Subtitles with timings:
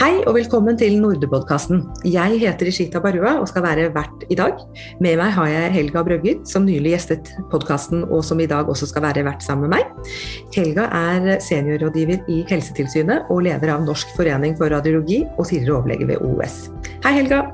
[0.00, 1.82] Hei og velkommen til Nordepodkasten.
[2.08, 4.56] Jeg heter Ishita Barua og skal være vert i dag.
[5.04, 8.88] Med meg har jeg Helga Brøgger, som nylig gjestet podkasten og som i dag også
[8.88, 10.10] skal være vert sammen med meg.
[10.56, 16.08] Helga er seniorrådgiver i Helsetilsynet og leder av Norsk forening for radiologi og tidligere overlege
[16.14, 16.62] ved OUS.
[17.04, 17.44] Hei, Helga.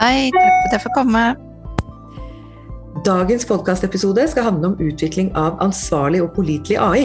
[0.00, 1.26] Hei, takk for at jeg får komme.
[3.04, 7.02] Dagens podkastepisode skal handle om utvikling av ansvarlig og pålitelig AI.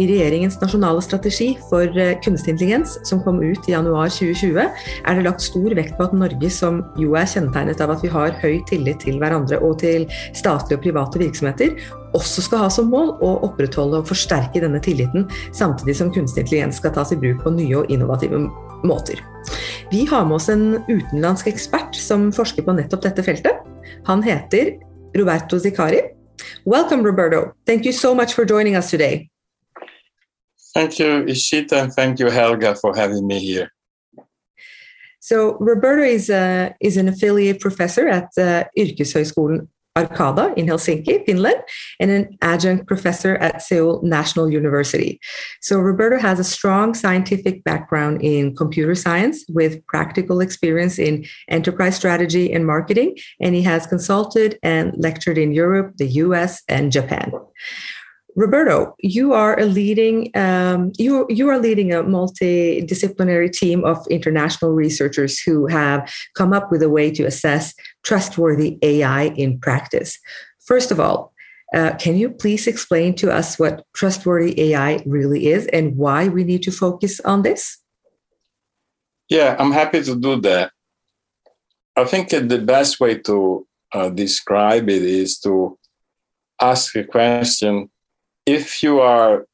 [0.00, 4.58] I regjeringens nasjonale strategi for eh, kunstig intelligens, som kom ut i januar 2020,
[5.06, 8.10] er det lagt stor vekt på at Norge, som jo er kjennetegnet av at vi
[8.10, 11.78] har høy tillit til hverandre og til statlige og private virksomheter,
[12.18, 16.82] også skal ha som mål å opprettholde og forsterke denne tilliten, samtidig som kunstig intelligens
[16.82, 18.42] skal tas i bruk på nye og innovative
[18.82, 19.22] måter.
[19.92, 23.68] Vi har med oss en utenlandsk ekspert som forsker på nettopp dette feltet.
[24.08, 24.80] Han heter
[25.14, 26.14] Roberto Zicari.
[26.64, 27.54] Welcome, Roberto.
[27.66, 29.28] Thank you so much for joining us today.
[30.74, 33.70] Thank you, Ishita, and thank you, Helga, for having me here.
[35.20, 41.60] So, Roberto is, a, is an affiliate professor at uh, Yrkeshögskolan Arcada in Helsinki, Finland,
[42.00, 45.20] and an adjunct professor at Seoul National University.
[45.60, 51.96] So, Roberto has a strong scientific background in computer science with practical experience in enterprise
[51.96, 57.32] strategy and marketing, and he has consulted and lectured in Europe, the US, and Japan.
[58.34, 64.72] Roberto, you are a leading um, you you are leading a multidisciplinary team of international
[64.72, 70.18] researchers who have come up with a way to assess trustworthy AI in practice.
[70.64, 71.32] First of all,
[71.74, 76.44] uh, can you please explain to us what trustworthy AI really is and why we
[76.44, 77.78] need to focus on this?
[79.28, 80.72] Yeah, I'm happy to do that.
[81.96, 85.78] I think the best way to uh, describe it is to
[86.60, 87.90] ask a question
[88.46, 89.46] if you are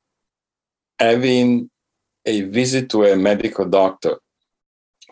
[0.99, 1.71] having
[2.27, 4.19] a visit to a medical doctor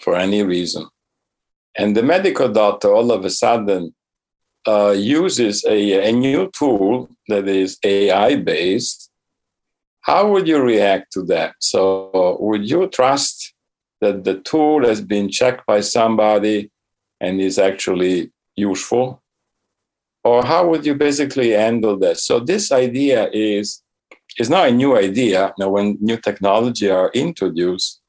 [0.02, 0.86] for any reason,
[1.76, 3.94] and the medical doctor all of a sudden
[4.66, 9.10] uh, uses a, a new tool that is AI based,
[10.00, 11.54] how would you react to that?
[11.60, 13.54] So, would you trust
[14.00, 16.70] that the tool has been checked by somebody
[17.20, 19.22] and is actually useful?
[20.26, 22.24] Or how would you basically handle this?
[22.24, 23.82] So this idea is
[24.40, 25.54] is not a new idea.
[25.58, 28.00] Now, when new technology are introduced,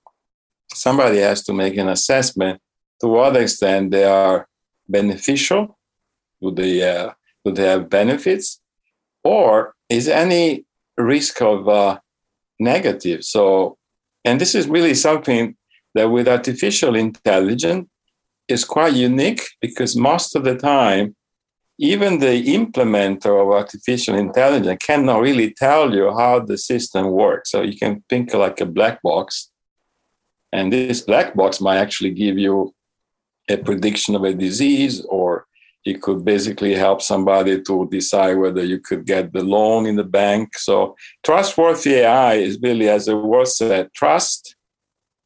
[0.73, 2.59] somebody has to make an assessment
[2.99, 4.47] to what extent they are
[4.89, 5.77] beneficial.
[6.41, 7.11] Do they uh,
[7.45, 8.61] do they have benefits,
[9.23, 10.65] or is any
[10.97, 11.99] risk of uh,
[12.59, 13.23] negative?
[13.23, 13.77] So,
[14.25, 15.55] and this is really something
[15.93, 17.87] that with artificial intelligence
[18.47, 21.15] is quite unique because most of the time
[21.79, 27.51] even the implementer of artificial intelligence cannot really tell you how the system works.
[27.51, 29.51] So you can think like a black box.
[30.51, 32.73] And this black box might actually give you
[33.49, 35.45] a prediction of a disease, or
[35.85, 40.03] it could basically help somebody to decide whether you could get the loan in the
[40.03, 40.57] bank.
[40.57, 44.55] So trustworthy AI is really, as the word said, trust.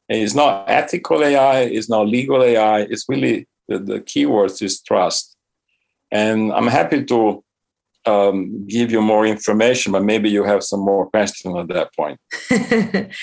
[0.10, 2.82] It's not ethical AI, it's not legal AI.
[2.82, 5.31] It's really the, the keywords is trust.
[6.12, 7.44] And I'm happy to
[8.06, 12.20] um, give you more information, but maybe you have some more questions at that point.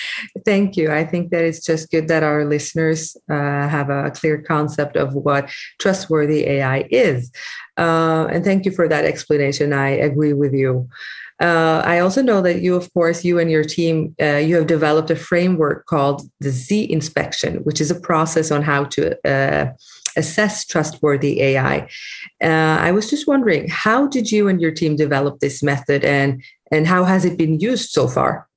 [0.44, 0.90] Thank you.
[0.92, 5.14] I think that it's just good that our listeners uh, have a clear concept of
[5.14, 7.30] what trustworthy AI is.
[7.76, 9.72] Uh, and thank you for that explanation.
[9.72, 10.88] I agree with you.
[11.40, 14.66] Uh, I also know that you, of course, you and your team, uh, you have
[14.66, 19.72] developed a framework called the Z inspection, which is a process on how to uh,
[20.18, 21.88] assess trustworthy AI.
[22.42, 26.42] Uh, I was just wondering, how did you and your team develop this method, and
[26.70, 28.48] and how has it been used so far?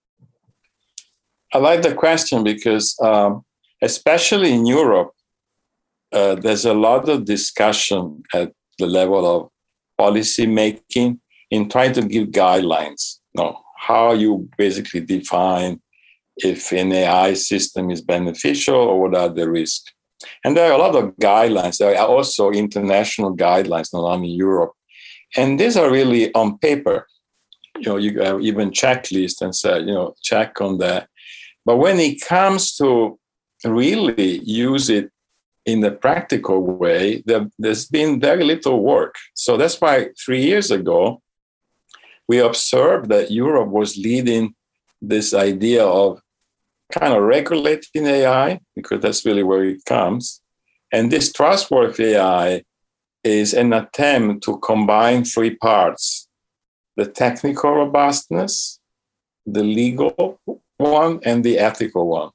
[1.53, 3.43] I like the question because, um,
[3.81, 5.11] especially in Europe,
[6.11, 9.49] uh, there's a lot of discussion at the level of
[9.97, 13.19] policy making in trying to give guidelines.
[13.33, 15.81] You know, how you basically define
[16.37, 19.91] if an AI system is beneficial or what are the risks.
[20.43, 21.77] And there are a lot of guidelines.
[21.77, 24.73] There are also international guidelines, not only in Europe.
[25.37, 27.07] And these are really on paper.
[27.77, 31.07] You know, you have even checklists and say, you know, check on that.
[31.65, 33.17] But when it comes to
[33.63, 35.11] really use it
[35.65, 39.15] in the practical way, there, there's been very little work.
[39.35, 41.21] So that's why three years ago,
[42.27, 44.55] we observed that Europe was leading
[45.01, 46.21] this idea of
[46.91, 50.41] kind of regulating AI because that's really where it comes.
[50.91, 52.63] And this trustworthy AI
[53.23, 56.27] is an attempt to combine three parts
[56.97, 58.79] the technical robustness,
[59.45, 60.39] the legal
[60.77, 62.31] one, and the ethical one.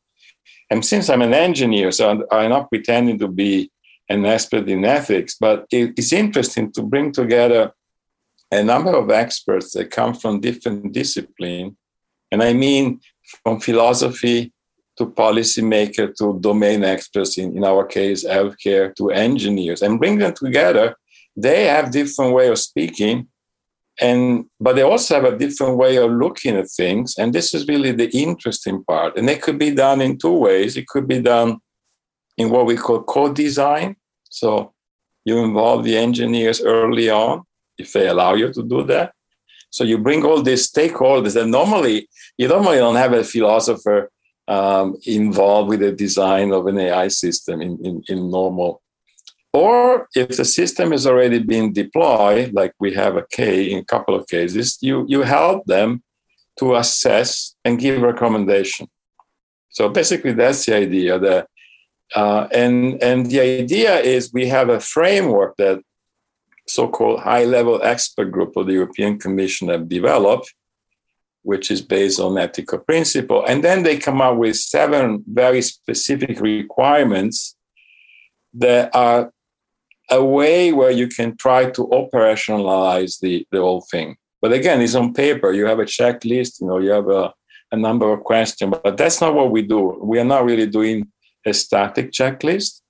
[0.70, 3.70] And since I'm an engineer, so I'm not pretending to be
[4.08, 7.72] an expert in ethics, but it's interesting to bring together
[8.50, 11.74] a number of experts that come from different disciplines.
[12.30, 13.00] And I mean
[13.42, 14.52] from philosophy
[14.96, 20.32] to policymaker to domain experts, in, in our case, healthcare, to engineers, and bring them
[20.32, 20.96] together.
[21.36, 23.28] They have different way of speaking,
[24.00, 27.16] and but they also have a different way of looking at things.
[27.18, 29.18] And this is really the interesting part.
[29.18, 30.76] And it could be done in two ways.
[30.76, 31.58] It could be done
[32.38, 33.96] in what we call co-design.
[34.30, 34.72] So
[35.24, 37.42] you involve the engineers early on,
[37.78, 39.12] if they allow you to do that.
[39.70, 42.08] So you bring all these stakeholders, and normally
[42.38, 44.10] you normally don't have a philosopher
[44.48, 48.82] um, involved with the design of an AI system in, in, in normal.
[49.52, 53.84] Or if the system is already being deployed, like we have a K in a
[53.84, 56.02] couple of cases, you, you help them
[56.58, 58.88] to assess and give recommendation.
[59.70, 61.18] So basically, that's the idea.
[61.18, 61.48] That,
[62.14, 65.80] uh, and, and the idea is we have a framework that
[66.68, 70.52] so-called high-level expert group of the European Commission have developed,
[71.42, 73.44] which is based on ethical principle.
[73.46, 77.56] And then they come up with seven very specific requirements
[78.54, 79.32] that are
[80.10, 84.16] a way where you can try to operationalize the, the whole thing.
[84.42, 85.52] But again, it's on paper.
[85.52, 87.32] You have a checklist, you know, you have a,
[87.72, 89.98] a number of questions, but that's not what we do.
[90.02, 91.08] We are not really doing
[91.44, 92.80] a static checklist.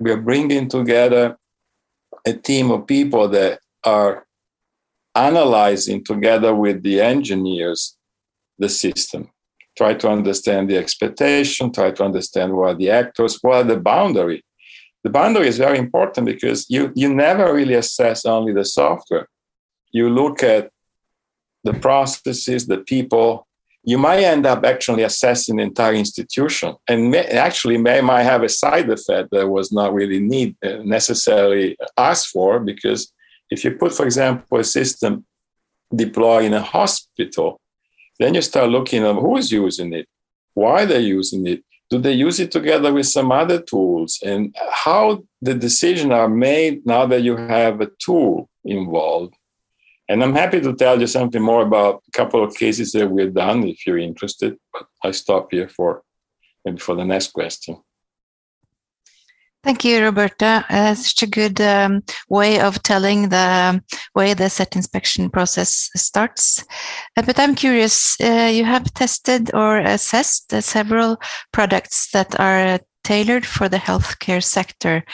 [0.00, 1.36] We are bringing together
[2.26, 4.26] a team of people that are
[5.14, 7.96] analyzing together with the engineers
[8.58, 9.30] the system.
[9.76, 13.80] Try to understand the expectation try to understand what are the actors what are the
[13.80, 14.44] boundary.
[15.04, 19.28] The boundary is very important because you you never really assess only the software.
[19.90, 20.70] You look at
[21.64, 23.46] the processes the people
[23.84, 28.42] you might end up actually assessing the entire institution and may, actually may might have
[28.42, 33.12] a side effect that was not really need uh, necessarily asked for because
[33.50, 35.24] if you put for example a system
[35.94, 37.60] deploy in a hospital
[38.18, 40.06] then you start looking at who is using it
[40.54, 45.22] why they're using it do they use it together with some other tools and how
[45.42, 49.34] the decisions are made now that you have a tool involved
[50.12, 53.32] and I'm happy to tell you something more about a couple of cases that we've
[53.32, 54.58] done if you're interested.
[54.70, 56.02] But I stop here for
[56.66, 57.78] maybe for the next question.
[59.64, 60.62] Thank you, Roberto.
[60.68, 63.82] Uh, such a good um, way of telling the
[64.14, 66.62] way the Z inspection process starts.
[67.16, 71.16] Uh, but I'm curious, uh, you have tested or assessed several
[71.52, 75.04] products that are tailored for the healthcare sector.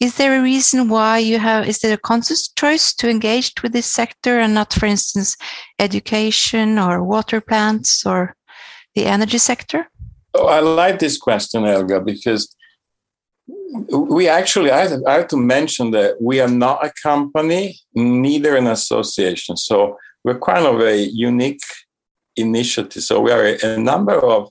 [0.00, 3.72] Is there a reason why you have, is there a conscious choice to engage with
[3.72, 5.36] this sector and not, for instance,
[5.78, 8.34] education or water plants or
[8.94, 9.90] the energy sector?
[10.32, 12.56] Oh, I like this question, Helga, because
[13.92, 18.56] we actually, I have, I have, to mention that we are not a company, neither
[18.56, 19.58] an association.
[19.58, 21.60] So we're kind of a unique
[22.36, 23.02] initiative.
[23.02, 24.48] So we are a, a number of,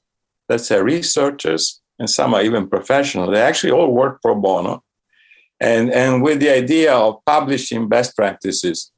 [0.48, 3.31] let's say, researchers, and some are even professional.
[3.31, 4.84] They actually all work pro bono
[5.59, 8.91] and, and with the idea of publishing best practices.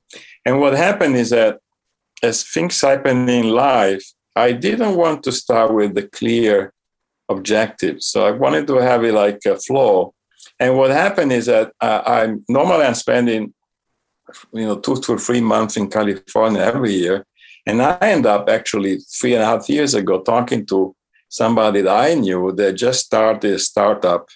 [0.46, 1.60] And what happened is that
[2.24, 4.04] as things happen in life,
[4.36, 6.74] I didn't want to start with the clear
[7.30, 8.02] objective.
[8.02, 10.14] So I wanted to have it like a flow.
[10.60, 13.54] And what happened is that uh, I'm normally I'm spending,
[14.54, 17.26] you know, two to three months in California every year.
[17.66, 20.96] And I end up actually three and a half years ago talking to
[21.30, 24.28] somebody that I knew that just started a startup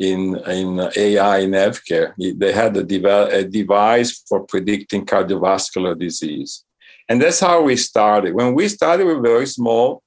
[0.00, 2.14] in, in AI in healthcare.
[2.16, 6.64] They had a, dev- a device for predicting cardiovascular disease.
[7.08, 8.34] And that's how we started.
[8.34, 10.02] When we started, we were very small.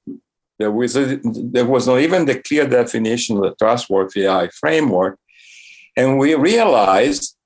[0.58, 5.16] There was, a, there was not even the clear definition of the trustworthy AI framework.
[5.96, 7.36] And we realized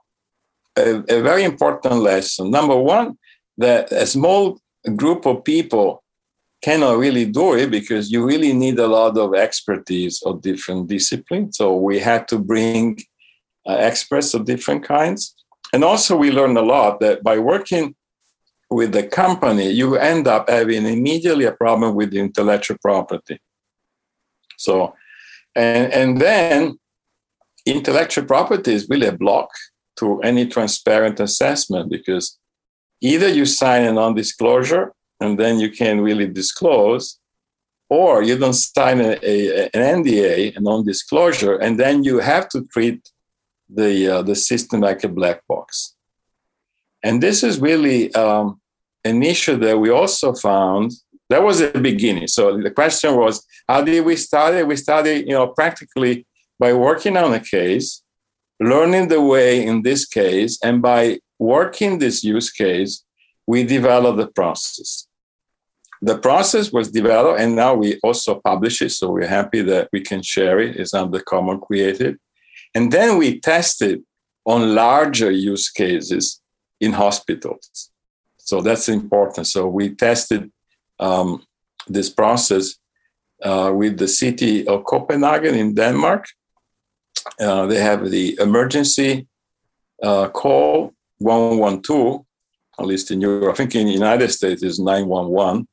[0.76, 2.50] a, a very important lesson.
[2.50, 3.18] Number one,
[3.58, 4.58] that a small
[4.96, 6.02] group of people
[6.62, 11.56] cannot really do it because you really need a lot of expertise of different disciplines.
[11.56, 12.98] So we had to bring
[13.66, 15.34] uh, experts of different kinds.
[15.72, 17.94] And also, we learned a lot that by working
[18.70, 23.40] with the company, you end up having immediately a problem with the intellectual property.
[24.56, 24.94] So,
[25.54, 26.78] and, and then
[27.66, 29.50] intellectual property is really a block
[29.98, 32.38] to any transparent assessment because
[33.00, 37.18] either you sign a non disclosure and then you can really disclose,
[37.88, 42.64] or you don't sign a, a, an NDA, a non-disclosure, and then you have to
[42.66, 43.10] treat
[43.68, 45.94] the uh, the system like a black box.
[47.02, 48.60] And this is really um,
[49.04, 50.92] an issue that we also found
[51.30, 52.26] That was the beginning.
[52.26, 54.66] So the question was, how did we it?
[54.66, 56.26] We started, you know, practically
[56.58, 58.02] by working on a case,
[58.58, 63.04] learning the way in this case, and by working this use case,
[63.46, 65.07] we developed the process.
[66.00, 68.90] The process was developed, and now we also publish it.
[68.90, 70.76] So we're happy that we can share it.
[70.76, 72.16] It's under Common Creative.
[72.74, 74.02] And then we tested
[74.44, 76.40] on larger use cases
[76.80, 77.90] in hospitals.
[78.38, 79.46] So that's important.
[79.46, 80.50] So we tested
[81.00, 81.44] um,
[81.86, 82.76] this process
[83.42, 86.26] uh, with the city of Copenhagen in Denmark.
[87.40, 89.26] Uh, they have the emergency
[90.02, 92.24] uh, call 112,
[92.78, 93.52] at least in Europe.
[93.52, 95.66] I think in the United States is 911.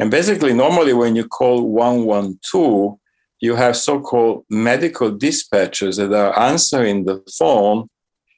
[0.00, 2.98] And basically, normally when you call 112,
[3.40, 7.88] you have so-called medical dispatchers that are answering the phone.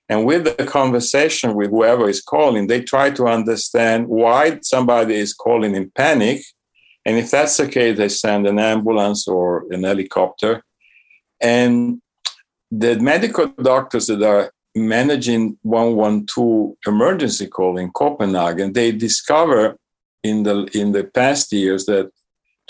[0.08, 5.32] And with the conversation with whoever is calling they try to understand why somebody is
[5.32, 6.42] calling in panic.
[7.06, 10.64] And if that's the case they send an ambulance or an helicopter.
[11.40, 12.02] And
[12.70, 19.76] the medical doctors that are managing 112 emergency call in copenhagen they discover
[20.22, 22.10] in the in the past years that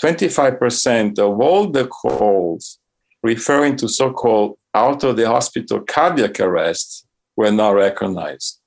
[0.01, 2.79] 25% of all the calls
[3.21, 7.05] referring to so-called out of the hospital cardiac arrest
[7.35, 8.59] were not recognized.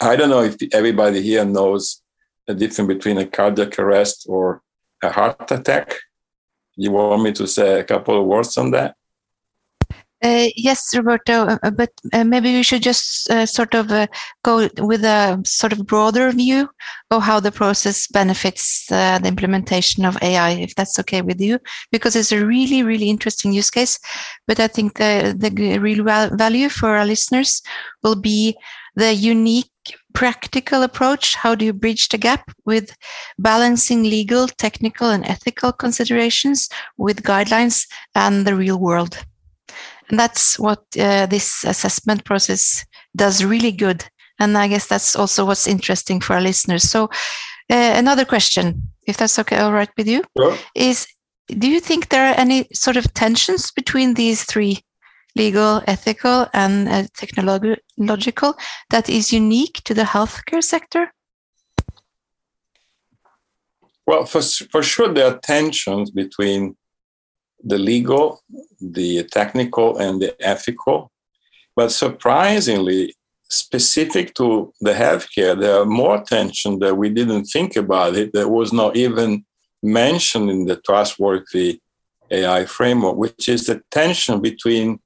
[0.00, 2.02] I don't know if everybody here knows
[2.46, 4.62] the difference between a cardiac arrest or
[5.02, 5.94] a heart attack.
[6.76, 8.96] You want me to say a couple of words on that?
[10.24, 14.08] Uh, yes, Roberto, uh, uh, but uh, maybe we should just sort of
[14.42, 16.66] go with a sort of broader view
[17.10, 21.58] of how the process benefits the implementation of AI, if that's okay with you,
[21.92, 23.98] because it's a really, really interesting use case.
[24.48, 27.60] But I think the, the real value for our listeners
[28.02, 28.56] will be
[28.96, 29.68] the unique
[30.14, 31.34] practical approach.
[31.34, 32.96] How do you bridge the gap with
[33.38, 39.22] balancing legal, technical, and ethical considerations with guidelines and the real world?
[40.08, 42.84] And that's what uh, this assessment process
[43.16, 44.04] does really good.
[44.38, 46.82] And I guess that's also what's interesting for our listeners.
[46.82, 47.04] So,
[47.70, 50.56] uh, another question, if that's okay, all right with you, sure.
[50.74, 51.06] is
[51.48, 54.80] do you think there are any sort of tensions between these three
[55.36, 58.54] legal, ethical, and uh, technological
[58.90, 61.12] that is unique to the healthcare sector?
[64.06, 66.76] Well, for, for sure, there are tensions between
[67.64, 68.42] the legal,
[68.80, 71.10] the technical, and the ethical.
[71.74, 73.14] But surprisingly,
[73.48, 78.48] specific to the healthcare, there are more tension that we didn't think about it that
[78.48, 79.44] was not even
[79.82, 81.80] mentioned in the trustworthy
[82.30, 84.98] AI framework, which is the tension between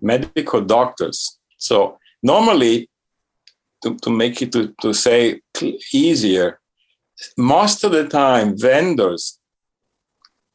[0.00, 1.38] medical doctors.
[1.56, 2.88] So normally,
[3.82, 5.40] to, to make it to, to say
[5.92, 6.60] easier,
[7.36, 9.38] most of the time vendors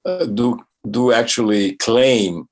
[0.05, 0.59] uh, do
[0.91, 2.47] do actually claim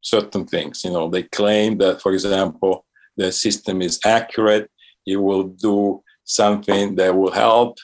[0.00, 0.84] certain things.
[0.84, 2.84] You know, they claim that, for example,
[3.16, 4.70] the system is accurate.
[5.06, 7.78] It will do something that will help.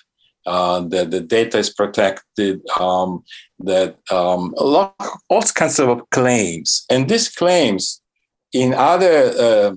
[0.47, 2.63] Uh, that the data is protected.
[2.81, 3.23] Um,
[3.59, 4.95] that um, a lot,
[5.29, 8.01] all kinds of claims, and these claims
[8.55, 9.77] in other uh,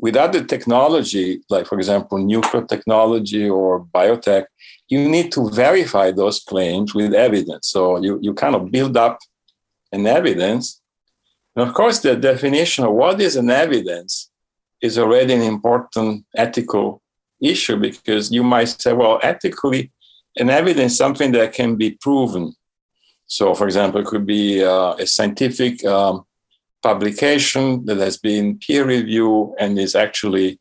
[0.00, 4.44] with other technology, like for example, nuclear technology or biotech,
[4.88, 7.68] you need to verify those claims with evidence.
[7.68, 9.18] So you, you kind of build up
[9.92, 10.80] an evidence.
[11.56, 14.30] And of course, the definition of what is an evidence
[14.80, 17.02] is already an important ethical
[17.40, 19.90] issue because you might say, well, ethically,
[20.36, 22.54] an evidence is something that can be proven.
[23.26, 26.24] So, for example, it could be uh, a scientific um,
[26.82, 30.58] publication that has been peer reviewed and is actually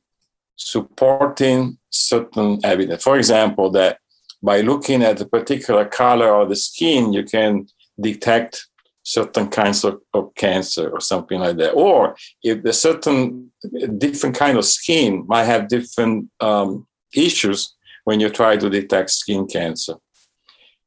[0.56, 3.04] supporting certain evidence.
[3.04, 4.00] For example, that
[4.42, 7.68] by looking at a particular color of the skin, you can
[8.00, 8.68] detect
[9.10, 11.72] certain kinds of, of cancer or something like that.
[11.72, 13.52] Or if a certain
[13.98, 19.48] different kind of skin might have different um, issues when you try to detect skin
[19.48, 19.96] cancer.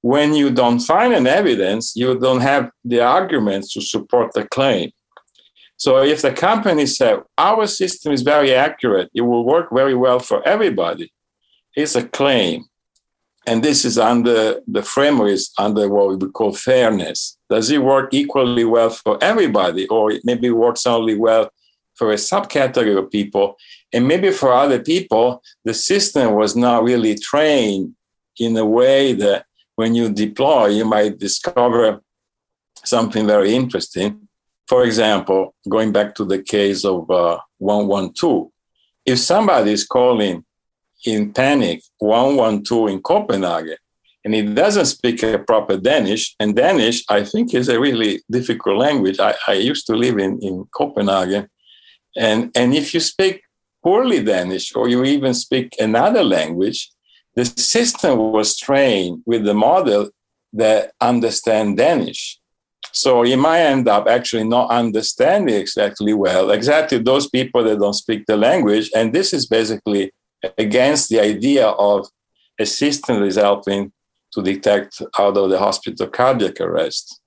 [0.01, 4.91] When you don't find an evidence, you don't have the arguments to support the claim.
[5.77, 10.21] So if the company said our system is very accurate, it will work very well
[10.21, 11.13] for everybody,
[11.75, 12.67] it's a claim.
[13.47, 17.37] And this is under the framework is under what we call fairness.
[17.53, 21.51] Does it work equally well for everybody, or it maybe works only well
[21.97, 23.59] for a subcategory of people?
[23.93, 27.95] And maybe for other people, the system was not really trained
[28.39, 29.45] in a way that
[29.77, 32.01] when you deploy, you might discover
[32.85, 34.29] something very interesting.
[34.67, 38.49] For example, going back to the case of uh, 112,
[39.05, 40.43] if somebody is calling
[41.05, 43.77] in panic 112 in Copenhagen,
[44.25, 46.35] and he doesn't speak a proper Danish.
[46.39, 49.19] And Danish, I think, is a really difficult language.
[49.19, 51.49] I, I used to live in, in Copenhagen.
[52.17, 53.43] And, and if you speak
[53.83, 56.91] poorly Danish or you even speak another language,
[57.35, 60.11] the system was trained with the model
[60.53, 62.39] that understand Danish.
[62.93, 67.95] So you might end up actually not understanding exactly well exactly those people that don't
[67.95, 68.91] speak the language.
[68.95, 70.13] And this is basically
[70.59, 72.07] against the idea of
[72.61, 73.93] a system that is helping
[74.35, 77.21] to detect out of the hospital cardiac arrest.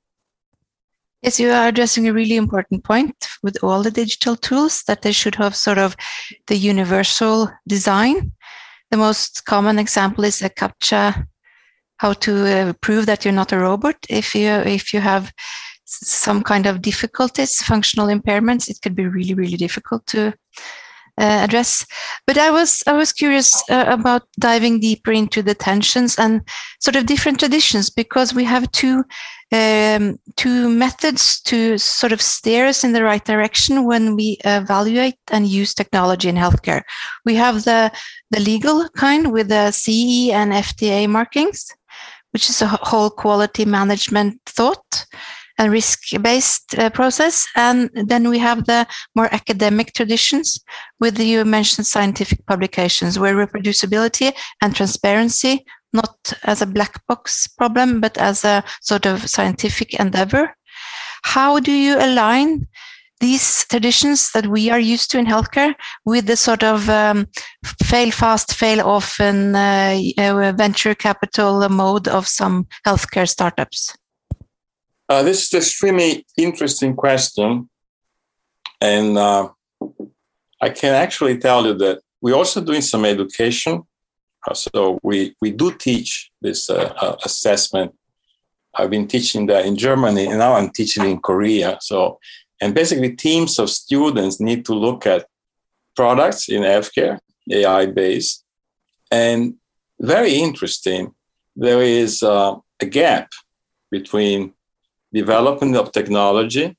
[1.21, 5.11] Yes, you are addressing a really important point with all the digital tools that they
[5.11, 5.95] should have sort of
[6.45, 8.31] the universal design.
[8.91, 11.25] The most common example is a CAPTCHA,
[11.97, 13.95] how to uh, prove that you're not a robot.
[14.07, 15.33] If you if you have
[15.85, 20.33] some kind of difficulties, functional impairments, it could be really really difficult to
[21.17, 21.85] address.
[22.27, 26.41] But I was I was curious uh, about diving deeper into the tensions and
[26.79, 29.03] sort of different traditions because we have two
[29.51, 35.17] um, two methods to sort of steer us in the right direction when we evaluate
[35.31, 36.81] and use technology in healthcare.
[37.25, 37.91] We have the
[38.31, 41.71] the legal kind with the CE and FDA markings,
[42.31, 45.05] which is a whole quality management thought
[45.57, 47.47] and risk-based uh, process.
[47.55, 50.59] And then we have the more academic traditions
[50.99, 57.47] with the, you mentioned scientific publications where reproducibility and transparency, not as a black box
[57.47, 60.55] problem, but as a sort of scientific endeavor.
[61.23, 62.67] How do you align
[63.21, 65.73] these traditions that we are used to in healthcare
[66.05, 67.27] with the sort of um,
[67.81, 73.95] fail fast, fail often uh, uh, venture capital mode of some healthcare startups?
[75.07, 77.69] Uh, this is an extremely interesting question.
[78.81, 79.49] And uh,
[80.61, 83.83] I can actually tell you that we're also doing some education.
[84.47, 87.93] Uh, so we, we do teach this uh, uh, assessment.
[88.73, 91.77] I've been teaching that in Germany, and now I'm teaching in Korea.
[91.81, 92.19] So,
[92.59, 95.25] and basically, teams of students need to look at
[95.95, 98.43] products in healthcare, AI based.
[99.11, 99.55] And
[99.99, 101.13] very interesting,
[101.55, 103.29] there is uh, a gap
[103.91, 104.53] between
[105.21, 106.75] development of technology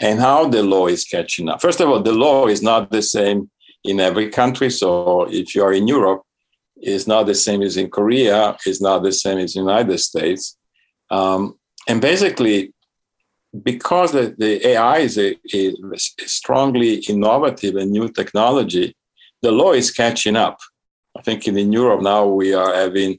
[0.00, 1.60] and how the law is catching up.
[1.60, 3.50] First of all, the law is not the same
[3.84, 4.70] in every country.
[4.70, 6.22] So if you are in Europe,
[6.76, 10.56] it's not the same as in Korea, it's not the same as United States.
[11.10, 12.72] Um, and basically,
[13.70, 15.36] because the, the AI is a,
[16.26, 18.96] strongly innovative and new technology,
[19.42, 20.58] the law is catching up.
[21.18, 23.18] I think in, in Europe now we are having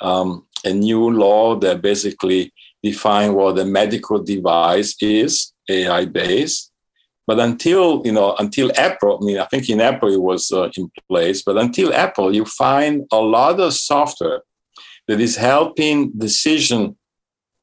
[0.00, 6.70] um, a new law that basically define what a medical device is, AI based.
[7.26, 10.70] But until you know, until Apple, I mean, I think in Apple it was uh,
[10.76, 11.42] in place.
[11.42, 14.42] But until Apple, you find a lot of software
[15.06, 16.96] that is helping decision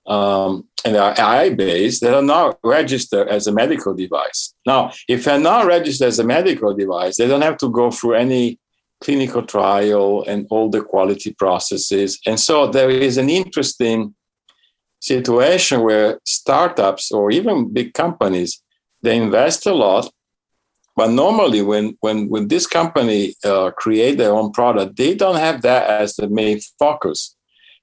[0.07, 4.53] um, and are AI based that are not registered as a medical device.
[4.65, 8.13] Now, if they're not registered as a medical device, they don't have to go through
[8.13, 8.59] any
[9.01, 12.19] clinical trial and all the quality processes.
[12.25, 14.15] And so there is an interesting
[14.99, 18.61] situation where startups or even big companies
[19.03, 20.09] they invest a lot
[20.97, 25.61] but normally when when when this company uh, create their own product they don't have
[25.61, 27.35] that as the main focus.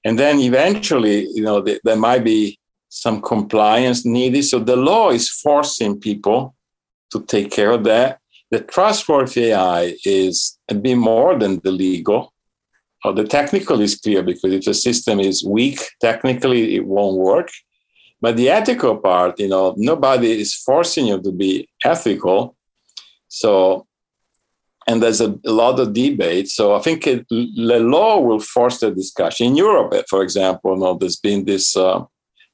[0.03, 4.43] And then eventually you know there might be some compliance needed.
[4.43, 6.55] So the law is forcing people
[7.11, 8.19] to take care of that.
[8.51, 12.33] The trustworthy ai is a bit more than the legal
[13.05, 17.49] uh, the technical is clear because if the system is weak, technically it won't work.
[18.19, 22.55] But the ethical part, you know, nobody is forcing you to be ethical.
[23.27, 23.85] So,
[24.87, 26.47] and there's a, a lot of debate.
[26.47, 29.47] So I think it, the law will force the discussion.
[29.47, 32.03] In Europe, for example, you know, there's been this uh,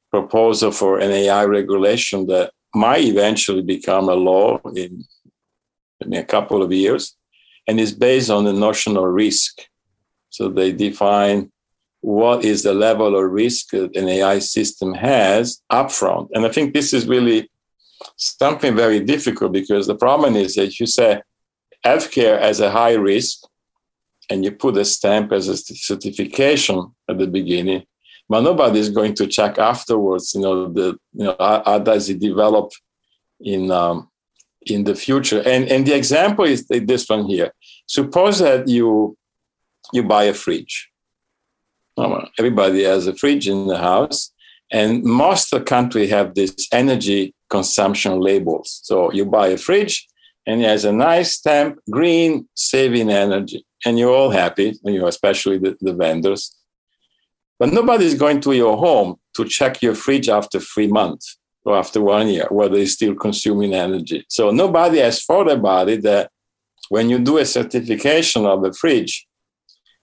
[0.09, 5.05] proposal for an AI regulation that might eventually become a law in,
[6.01, 7.15] in a couple of years
[7.67, 9.61] and is based on the notion of risk.
[10.31, 11.51] So they define
[12.01, 16.29] what is the level of risk that an AI system has upfront.
[16.33, 17.49] And I think this is really
[18.17, 21.21] something very difficult because the problem is that you say
[21.85, 23.41] healthcare as a high risk
[24.29, 27.83] and you put a stamp as a certification at the beginning,
[28.27, 30.33] but nobody is going to check afterwards.
[30.33, 32.71] You know, the you know how, how does it develop
[33.41, 34.09] in um,
[34.65, 35.41] in the future?
[35.45, 37.53] And and the example is this one here.
[37.87, 39.17] Suppose that you
[39.93, 40.89] you buy a fridge.
[42.39, 44.31] Everybody has a fridge in the house,
[44.71, 48.79] and most of the country have this energy consumption labels.
[48.83, 50.07] So you buy a fridge,
[50.47, 54.79] and it has a nice stamp, green, saving energy, and you're all happy.
[54.83, 56.55] You know, especially the, the vendors.
[57.59, 62.01] But nobody's going to your home to check your fridge after three months or after
[62.01, 64.25] one year, whether it's still consuming energy.
[64.29, 66.31] So nobody has thought about it that
[66.89, 69.27] when you do a certification of a fridge,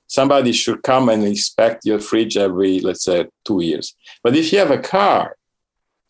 [0.09, 3.94] somebody should come and inspect your fridge every, let's say, two years.
[4.25, 5.37] But if you have a car,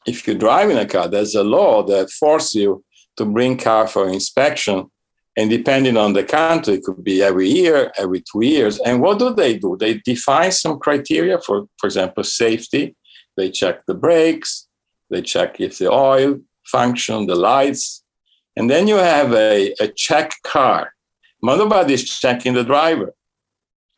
[0.06, 2.82] if you're driving a car, there's a law that forces you
[3.18, 4.90] to bring car for inspection
[5.38, 8.80] and depending on the country, it could be every year, every two years.
[8.80, 9.76] And what do they do?
[9.78, 12.96] They define some criteria for, for example, safety.
[13.36, 14.66] They check the brakes,
[15.10, 18.02] they check if the oil function, the lights.
[18.56, 20.92] And then you have a, a check car.
[21.40, 23.14] Nobody is checking the driver.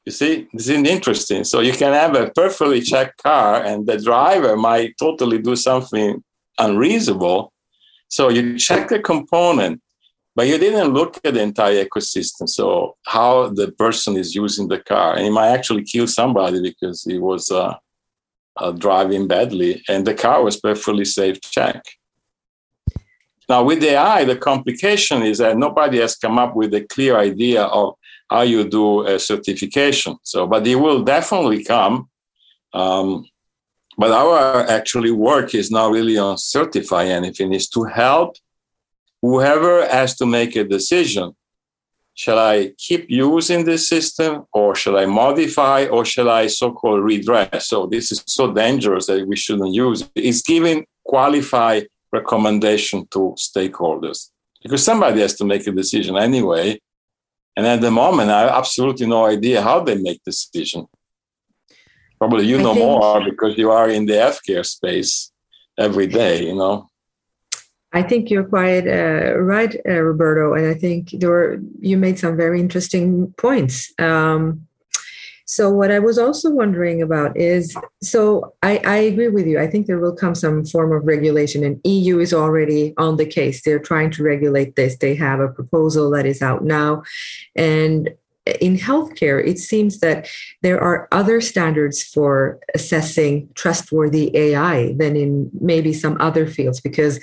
[0.06, 1.44] You see, this is interesting.
[1.44, 6.22] So you can have a perfectly checked car, and the driver might totally do something
[6.58, 7.52] unreasonable.
[8.08, 9.80] So you check the component,
[10.34, 12.48] but you didn't look at the entire ecosystem.
[12.48, 17.04] So how the person is using the car, and he might actually kill somebody because
[17.04, 17.74] he was uh,
[18.56, 21.82] uh, driving badly, and the car was perfectly safe check.
[23.50, 27.64] Now with AI, the complication is that nobody has come up with a clear idea
[27.64, 27.94] of
[28.30, 30.16] how you do a certification.
[30.22, 32.08] So, but it will definitely come.
[32.72, 33.26] Um,
[33.98, 38.36] but our actually work is not really on certify anything; is to help
[39.20, 41.34] whoever has to make a decision
[42.14, 47.02] shall I keep using this system or shall I modify or shall I so called
[47.02, 47.68] redress?
[47.68, 50.10] So this is so dangerous that we shouldn't use it.
[50.14, 54.30] It's giving qualified recommendation to stakeholders
[54.62, 56.80] because somebody has to make a decision anyway.
[57.56, 60.86] And at the moment, I have absolutely no idea how they make the decision.
[62.18, 65.32] Probably you know more because you are in the healthcare space
[65.78, 66.90] every day, you know.
[67.92, 72.18] I think you're quite uh, right, uh, Roberto, and I think there were, you made
[72.18, 73.92] some very interesting points.
[73.98, 74.68] Um,
[75.50, 79.58] so what I was also wondering about is, so I, I, agree with you.
[79.58, 83.26] I think there will come some form of regulation, and EU is already on the
[83.26, 83.60] case.
[83.60, 84.96] They're trying to regulate this.
[84.98, 87.02] They have a proposal that is out now,
[87.56, 88.10] and
[88.60, 90.28] in healthcare, it seems that
[90.62, 97.18] there are other standards for assessing trustworthy AI than in maybe some other fields because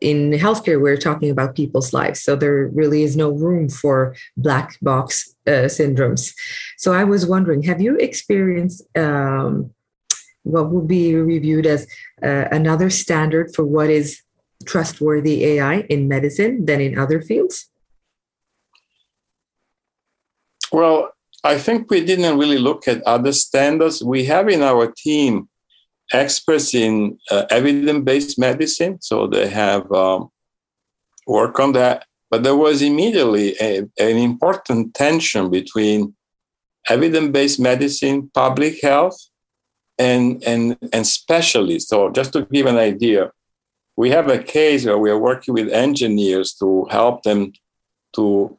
[0.00, 2.20] in healthcare, we're talking about people's lives.
[2.22, 6.32] So there really is no room for black box uh, syndromes.
[6.78, 9.70] So I was wondering, have you experienced um,
[10.42, 11.86] what would be reviewed as
[12.22, 14.22] uh, another standard for what is
[14.64, 17.68] trustworthy AI in medicine than in other fields?
[20.72, 21.10] Well,
[21.44, 24.02] I think we didn't really look at other standards.
[24.02, 25.49] We have in our team
[26.12, 30.30] experts in uh, evidence-based medicine, so they have um,
[31.26, 32.06] work on that.
[32.30, 36.14] But there was immediately a, an important tension between
[36.88, 39.18] evidence-based medicine, public health,
[39.98, 41.90] and, and, and specialists.
[41.90, 43.32] So just to give an idea,
[43.96, 47.52] we have a case where we are working with engineers to help them
[48.14, 48.56] to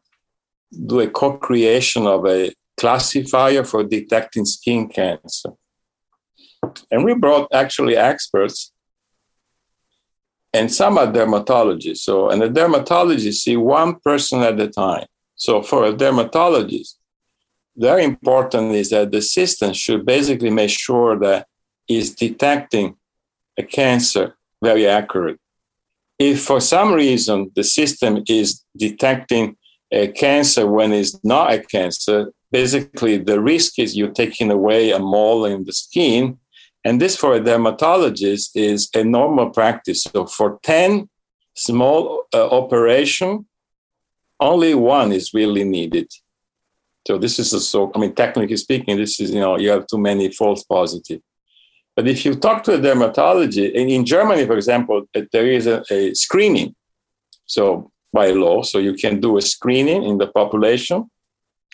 [0.85, 5.51] do a co-creation of a classifier for detecting skin cancer.
[6.91, 8.71] And we brought actually experts,
[10.53, 11.99] and some are dermatologists.
[11.99, 15.05] So, and the dermatologists see one person at a time.
[15.35, 16.97] So, for a dermatologist,
[17.75, 21.47] very important is that the system should basically make sure that
[21.87, 22.95] is detecting
[23.57, 25.39] a cancer very accurate.
[26.19, 29.57] If for some reason the system is detecting
[29.91, 34.99] a cancer when it's not a cancer, basically the risk is you're taking away a
[34.99, 36.37] mole in the skin
[36.83, 40.03] and this for a dermatologist is a normal practice.
[40.03, 41.09] So for 10
[41.53, 43.45] small uh, operation,
[44.39, 46.11] only one is really needed.
[47.07, 49.85] So this is a so, I mean, technically speaking, this is, you know, you have
[49.87, 51.21] too many false positive.
[51.95, 55.83] But if you talk to a dermatologist, in, Germany, for example, uh, there is a,
[55.91, 56.73] a screening.
[57.45, 61.09] So by law, so you can do a screening in the population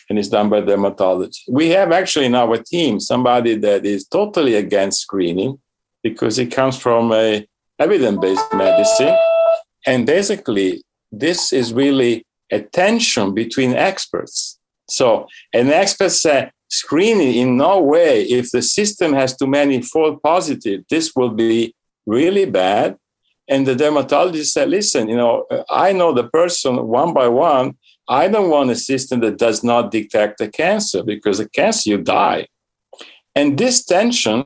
[0.08, 1.40] and it's done by dermatology.
[1.48, 5.58] We have actually in our team somebody that is totally against screening
[6.02, 7.46] because it comes from a
[7.78, 9.16] evidence-based medicine.
[9.86, 14.58] And basically, this is really a tension between experts.
[14.88, 20.18] So an expert said, screening in no way, if the system has too many false
[20.22, 21.74] positive, this will be
[22.06, 22.96] really bad.
[23.48, 27.76] And the dermatologist said, listen, you know, I know the person one by one
[28.08, 31.98] I don't want a system that does not detect the cancer because the cancer, you
[31.98, 32.46] die.
[33.34, 34.44] And this tension,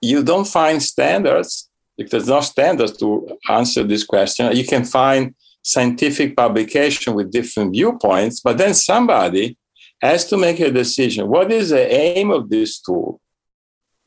[0.00, 4.54] you don't find standards, there's no standards to answer this question.
[4.56, 9.56] You can find scientific publication with different viewpoints, but then somebody
[10.02, 11.28] has to make a decision.
[11.28, 13.20] What is the aim of this tool?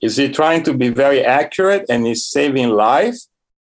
[0.02, 3.18] Is he trying to be very accurate and is saving life,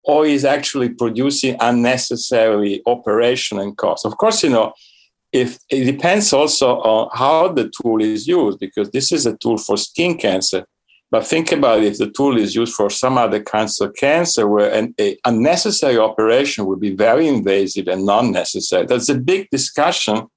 [0.03, 4.05] or is actually producing unnecessary operation and cost?
[4.05, 4.73] Of course, you know,
[5.31, 9.57] if it depends also on how the tool is used, because this is a tool
[9.57, 10.65] for skin cancer.
[11.11, 14.71] But think about if the tool is used for some other kinds of cancer where
[14.71, 14.93] an
[15.25, 18.85] unnecessary operation would be very invasive and non necessary.
[18.85, 20.27] That's a big discussion.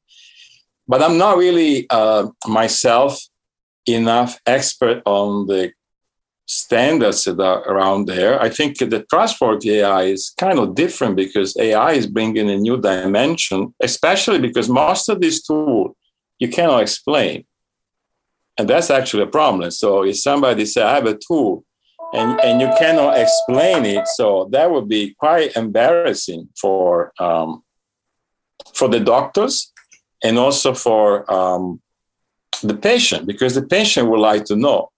[0.89, 3.21] But I'm not really uh, myself
[3.87, 5.73] enough expert on the
[6.47, 8.41] standards that are around there.
[8.41, 12.81] I think the trustworthy AI is kind of different because AI is bringing a new
[12.81, 15.95] dimension, especially because most of these tools
[16.39, 17.45] you cannot explain.
[18.59, 19.71] And that's actually a problem.
[19.71, 21.65] So if somebody say, I have a tool
[22.13, 27.63] and, and you cannot explain it, so that would be quite embarrassing for um,
[28.75, 29.73] for the doctors
[30.23, 31.81] and also for um,
[32.63, 34.91] the patient because the patient would like to know.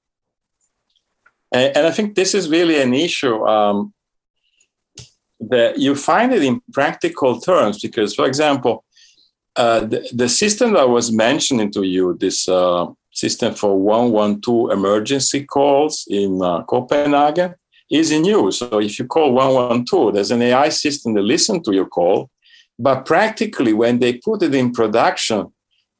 [1.54, 3.94] And, and I think this is really an issue um,
[5.40, 8.84] that you find it in practical terms because, for example,
[9.56, 15.44] uh, the, the, system that was mentioning to you, this uh, system for 112 emergency
[15.44, 17.54] calls in uh, Copenhagen,
[17.88, 18.58] is in use.
[18.58, 22.30] So if you call 112, there's an AI system that listens to your call.
[22.76, 25.52] But practically, when they put it in production,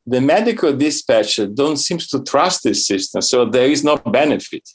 [0.04, 4.68] the medical dispatcher don't seem to trust this system, so there is no benefit.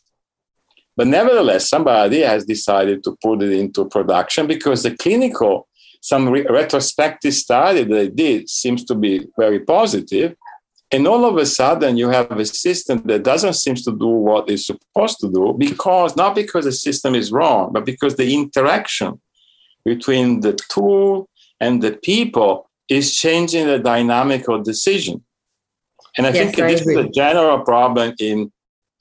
[0.99, 5.69] But nevertheless, somebody has decided to put it into production because the clinical,
[6.01, 10.35] some re- retrospective study that they did seems to be very positive.
[10.91, 14.49] And all of a sudden, you have a system that doesn't seem to do what
[14.49, 19.21] it's supposed to do because not because the system is wrong, but because the interaction
[19.85, 21.29] between the tool
[21.61, 25.23] and the people is changing the dynamic of decision.
[26.17, 26.97] And I yes, think I this agree.
[26.97, 28.51] is a general problem in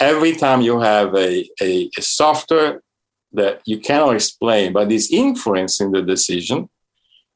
[0.00, 2.82] every time you have a, a, a, software
[3.32, 6.68] that you cannot explain, but is influencing the decision,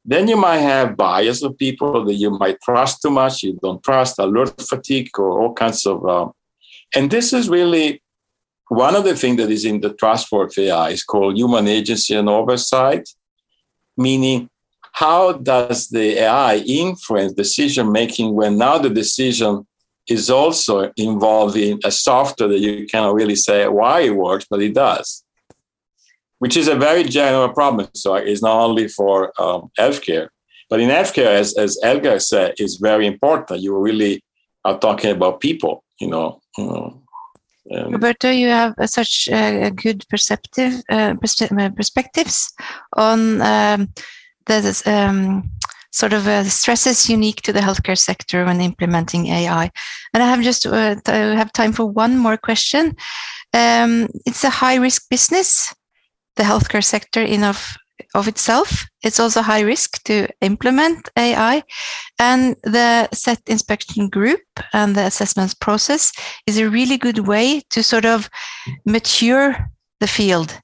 [0.04, 3.82] then you might have bias of people that you might trust too much, you don't
[3.82, 6.04] trust, alert fatigue, or all kinds of.
[6.06, 6.28] Uh,
[6.94, 8.02] and this is really
[8.68, 12.14] one of the things that is in the trust for AI is called human agency
[12.14, 13.08] and oversight,
[13.96, 14.48] meaning
[14.92, 19.66] how does the AI influence decision making when now the decision
[20.08, 24.74] is also involving a software that you cannot really say why it works, but it
[24.74, 25.24] does,
[26.38, 27.88] which is a very general problem.
[27.94, 30.28] So it's not only for um, healthcare,
[30.68, 33.60] but in healthcare, as, as Elgar said, is very important.
[33.60, 34.24] You really
[34.64, 36.40] are talking about people, you know.
[36.56, 37.02] You know
[37.70, 42.52] Roberto, you have such uh, good perceptive uh, perspectives
[42.96, 43.88] on um,
[44.86, 45.50] um,
[45.92, 49.70] sort of uh, stresses unique to the healthcare sector when implementing AI.
[50.12, 52.96] And I have just uh, have time for one more question.
[53.54, 55.72] Um, it's a high risk business,
[56.36, 57.76] the healthcare sector in of
[58.14, 58.86] of itself.
[59.02, 61.62] It's also high risk to implement AI,
[62.18, 64.40] and the Z inspection group
[64.72, 66.12] and the assessments process
[66.46, 68.28] is a really good way to sort of
[68.84, 69.56] mature
[70.00, 70.60] the field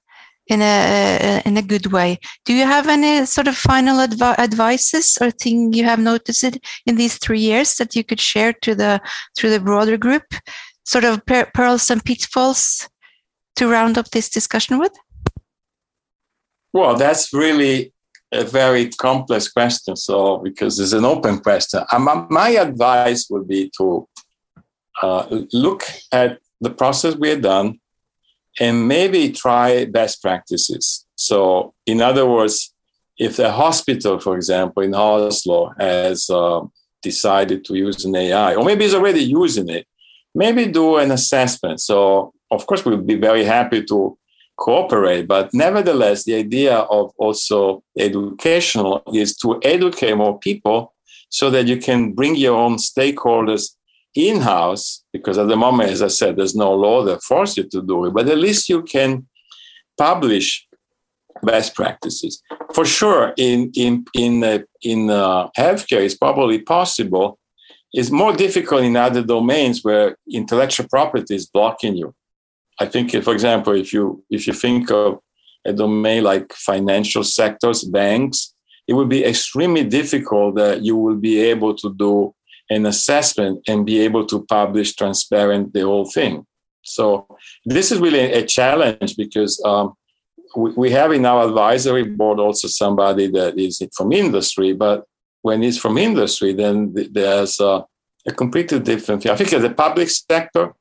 [0.48, 2.18] in a in a good way.
[2.44, 6.96] Do you have any sort of final advi- advices or thing you have noticed in
[6.96, 9.00] these three years that you could share to the
[9.36, 10.24] through the broader group?
[10.84, 12.88] Sort of per- pearls and pitfalls
[13.56, 14.92] to round up this discussion with.
[16.72, 17.92] Well, that's really
[18.32, 19.96] a very complex question.
[19.96, 24.08] So because it's an open question, um, my advice would be to
[25.02, 27.78] uh, look at the process we have done
[28.60, 31.06] and maybe try best practices.
[31.14, 32.72] So, in other words,
[33.18, 36.60] if a hospital, for example, in Oslo has uh,
[37.02, 39.86] decided to use an AI, or maybe is already using it,
[40.34, 41.80] maybe do an assessment.
[41.80, 44.16] So, of course, we'll be very happy to
[44.56, 50.94] cooperate, but nevertheless, the idea of also educational is to educate more people
[51.28, 53.76] so that you can bring your own stakeholders
[54.18, 57.64] in house, because at the moment, as I said, there's no law that forces you
[57.68, 59.28] to do it, but at least you can
[59.96, 60.66] publish
[61.42, 62.42] best practices.
[62.74, 67.38] For sure, in in in uh, in uh, healthcare, it's probably possible.
[67.92, 72.14] It's more difficult in other domains where intellectual property is blocking you.
[72.80, 75.20] I think, for example, if you if you think of
[75.64, 78.54] a domain like financial sectors, banks,
[78.88, 82.34] it would be extremely difficult that you will be able to do
[82.70, 86.46] an assessment and be able to publish transparent the whole thing.
[86.82, 87.26] So
[87.64, 89.94] this is really a challenge because um,
[90.56, 95.04] we, we have in our advisory board also somebody that is from industry, but
[95.42, 97.84] when he's from industry, then there's a,
[98.26, 99.32] a completely different thing.
[99.32, 100.74] I think the public sector,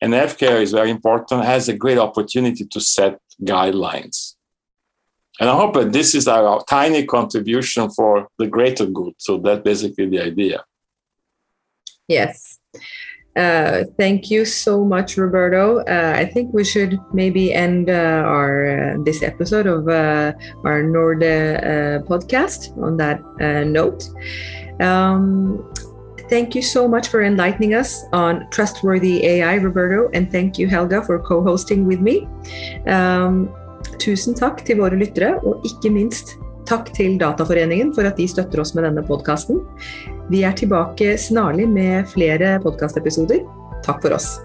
[0.00, 4.34] and healthcare is very important, has a great opportunity to set guidelines.
[5.40, 9.14] And I hope that this is our tiny contribution for the greater good.
[9.18, 10.64] So that's basically the idea.
[12.08, 12.58] Yes.
[13.36, 15.78] Uh, thank you so much, Roberto.
[15.86, 20.32] Uh, I think we should maybe end uh, our uh, this episode of uh,
[20.64, 23.22] our Norde uh, podcast on that
[23.66, 24.08] note.
[24.80, 25.62] Um,
[26.28, 31.02] thank you so much for enlightening us on trustworthy AI, Roberto, and thank you, Helga,
[31.02, 32.26] for co-hosting with me.
[32.88, 33.54] Um,
[34.02, 36.34] tusen takk til våre lyttere, og ikke minst
[36.68, 39.62] takk til Dataforeningen for at de støtter oss med denne podkasten.
[40.32, 43.42] Vi er tilbake snarlig med flere podkastepisoder.
[43.86, 44.36] Takk for oss.